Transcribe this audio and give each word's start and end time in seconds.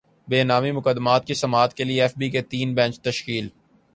بے 0.27 0.39
نامی 0.43 0.71
مقدمات 0.71 1.25
کی 1.27 1.33
سماعت 1.33 1.73
کیلئے 1.73 2.01
ایف 2.01 2.13
بی 2.17 2.29
کے 2.29 2.41
تین 2.51 2.73
بینچ 2.75 2.99
تشکیل 3.01 3.49